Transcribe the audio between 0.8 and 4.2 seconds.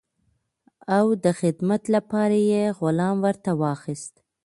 او د خدمت لپاره یې غلام ورته واخیست.